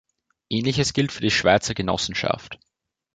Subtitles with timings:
[0.49, 2.57] Ähnliches gilt für die Schweizer Genossenschaft.